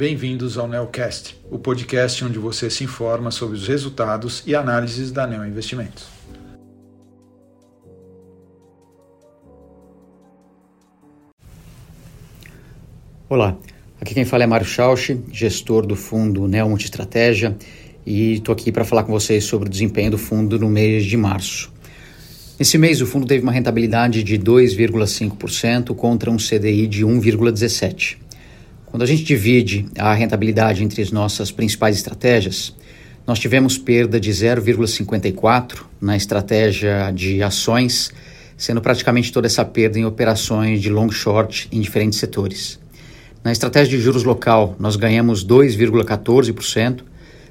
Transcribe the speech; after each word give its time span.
bem-vindos 0.00 0.56
ao 0.56 0.66
Neocast, 0.66 1.38
o 1.50 1.58
podcast 1.58 2.24
onde 2.24 2.38
você 2.38 2.70
se 2.70 2.82
informa 2.82 3.30
sobre 3.30 3.54
os 3.54 3.68
resultados 3.68 4.42
e 4.46 4.54
análises 4.54 5.12
da 5.12 5.26
Neo 5.26 5.44
Investimentos. 5.44 6.06
Olá, 13.28 13.58
aqui 14.00 14.14
quem 14.14 14.24
fala 14.24 14.44
é 14.44 14.46
Mário 14.46 14.64
Schausch, 14.64 15.18
gestor 15.30 15.84
do 15.84 15.94
fundo 15.94 16.48
Neo 16.48 16.70
Multistratégia, 16.70 17.54
e 18.06 18.36
estou 18.36 18.54
aqui 18.54 18.72
para 18.72 18.86
falar 18.86 19.02
com 19.02 19.12
vocês 19.12 19.44
sobre 19.44 19.68
o 19.68 19.70
desempenho 19.70 20.12
do 20.12 20.18
fundo 20.18 20.58
no 20.58 20.70
mês 20.70 21.04
de 21.04 21.18
março. 21.18 21.70
Nesse 22.58 22.78
mês, 22.78 23.02
o 23.02 23.06
fundo 23.06 23.26
teve 23.26 23.42
uma 23.42 23.52
rentabilidade 23.52 24.22
de 24.22 24.38
2,5% 24.38 25.94
contra 25.94 26.30
um 26.30 26.38
CDI 26.38 26.86
de 26.86 27.04
1,17%. 27.04 28.29
Quando 28.90 29.02
a 29.02 29.06
gente 29.06 29.22
divide 29.22 29.86
a 29.96 30.12
rentabilidade 30.12 30.82
entre 30.82 31.00
as 31.00 31.12
nossas 31.12 31.52
principais 31.52 31.94
estratégias, 31.94 32.74
nós 33.24 33.38
tivemos 33.38 33.78
perda 33.78 34.18
de 34.18 34.30
0,54 34.32 35.82
na 36.00 36.16
estratégia 36.16 37.12
de 37.12 37.40
ações, 37.40 38.10
sendo 38.56 38.80
praticamente 38.80 39.32
toda 39.32 39.46
essa 39.46 39.64
perda 39.64 39.96
em 39.96 40.04
operações 40.04 40.82
de 40.82 40.90
long 40.90 41.08
short 41.08 41.68
em 41.70 41.80
diferentes 41.80 42.18
setores. 42.18 42.80
Na 43.44 43.52
estratégia 43.52 43.96
de 43.96 44.02
juros 44.02 44.24
local, 44.24 44.74
nós 44.78 44.96
ganhamos 44.96 45.46
2,14%, 45.46 47.02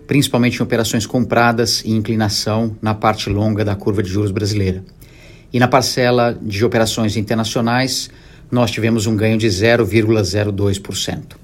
principalmente 0.05 0.59
em 0.59 0.63
operações 0.63 1.05
compradas 1.05 1.81
e 1.85 1.91
inclinação 1.91 2.75
na 2.81 2.93
parte 2.93 3.29
longa 3.29 3.63
da 3.63 3.77
curva 3.77 4.03
de 4.03 4.09
juros 4.09 4.31
brasileira. 4.31 4.83
E 5.53 5.59
na 5.59 5.69
parcela 5.69 6.37
de 6.39 6.65
operações 6.65 7.15
internacionais, 7.15 8.09
nós 8.51 8.71
tivemos 8.71 9.05
um 9.05 9.15
ganho 9.15 9.37
de 9.37 9.47
0,02%. 9.47 11.35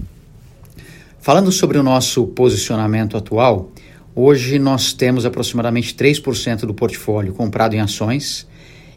Falando 1.20 1.52
sobre 1.52 1.78
o 1.78 1.84
nosso 1.84 2.28
posicionamento 2.28 3.17
atual, 3.17 3.72
hoje 4.16 4.59
nós 4.59 4.94
temos 4.94 5.25
aproximadamente 5.25 5.94
3% 5.95 6.62
do 6.62 6.73
portfólio 6.73 7.34
comprado 7.34 7.73
em 7.73 7.80
ações 7.80 8.47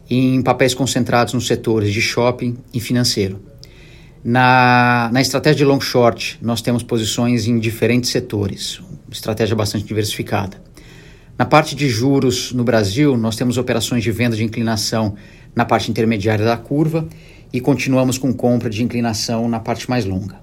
e 0.09 0.35
em 0.35 0.41
papéis 0.41 0.73
concentrados 0.73 1.33
nos 1.33 1.47
setores 1.47 1.93
de 1.93 2.01
shopping 2.01 2.57
e 2.73 2.79
financeiro. 2.79 3.41
Na, 4.23 5.09
na 5.13 5.21
estratégia 5.21 5.57
de 5.57 5.65
long 5.65 5.79
short, 5.79 6.37
nós 6.41 6.61
temos 6.61 6.83
posições 6.83 7.47
em 7.47 7.57
diferentes 7.57 8.09
setores, 8.09 8.81
estratégia 9.11 9.55
bastante 9.55 9.85
diversificada. 9.85 10.61
Na 11.37 11.45
parte 11.45 11.73
de 11.73 11.87
juros 11.87 12.51
no 12.51 12.65
Brasil, 12.65 13.15
nós 13.15 13.37
temos 13.37 13.57
operações 13.57 14.03
de 14.03 14.11
venda 14.11 14.35
de 14.35 14.43
inclinação 14.43 15.15
na 15.55 15.63
parte 15.63 15.89
intermediária 15.89 16.43
da 16.43 16.57
curva 16.57 17.07
e 17.51 17.59
continuamos 17.59 18.17
com 18.17 18.33
compra 18.33 18.69
de 18.69 18.83
inclinação 18.83 19.47
na 19.47 19.59
parte 19.59 19.89
mais 19.89 20.05
longa. 20.05 20.35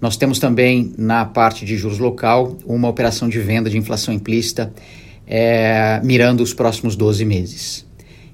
Nós 0.00 0.16
temos 0.16 0.38
também 0.38 0.92
na 0.96 1.24
parte 1.24 1.64
de 1.64 1.76
juros 1.76 1.98
local 1.98 2.56
uma 2.64 2.88
operação 2.88 3.28
de 3.28 3.38
venda 3.38 3.68
de 3.68 3.76
inflação 3.76 4.14
implícita 4.14 4.72
é, 5.26 6.00
mirando 6.02 6.42
os 6.42 6.54
próximos 6.54 6.96
12 6.96 7.24
meses. 7.24 7.86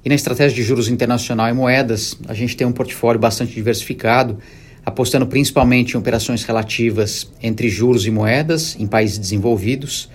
E 0.05 0.08
na 0.08 0.14
estratégia 0.14 0.55
de 0.55 0.62
juros 0.62 0.89
internacional 0.89 1.48
e 1.48 1.53
moedas, 1.53 2.17
a 2.28 2.33
gente 2.33 2.56
tem 2.56 2.67
um 2.67 2.73
portfólio 2.73 3.20
bastante 3.20 3.53
diversificado, 3.53 4.39
apostando 4.84 5.27
principalmente 5.27 5.95
em 5.95 5.98
operações 5.98 6.45
relativas 6.45 7.30
entre 7.42 7.69
juros 7.69 8.06
e 8.06 8.11
moedas 8.11 8.77
em 8.78 8.86
países 8.86 9.19
desenvolvidos 9.19 10.08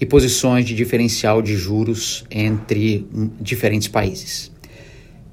e 0.00 0.04
posições 0.04 0.66
de 0.66 0.74
diferencial 0.74 1.40
de 1.40 1.56
juros 1.56 2.24
entre 2.28 3.06
diferentes 3.40 3.86
países. 3.86 4.50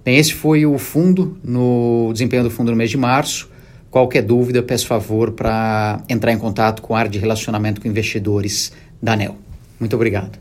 Bem, 0.04 0.18
esse 0.18 0.34
foi 0.34 0.66
o 0.66 0.78
fundo, 0.78 1.38
no 1.44 2.10
desempenho 2.12 2.44
do 2.44 2.50
fundo 2.50 2.72
no 2.72 2.78
mês 2.78 2.90
de 2.90 2.98
março. 2.98 3.50
Qualquer 3.90 4.22
dúvida, 4.22 4.62
peço 4.62 4.88
favor 4.88 5.32
para 5.32 6.02
entrar 6.10 6.34
em 6.34 6.38
contato 6.38 6.82
com 6.82 6.96
a 6.96 7.00
área 7.00 7.12
de 7.12 7.20
relacionamento 7.20 7.80
com 7.80 7.88
investidores 7.88 8.74
da 9.02 9.14
ANEL. 9.14 9.38
Muito 9.80 9.96
obrigado. 9.96 10.40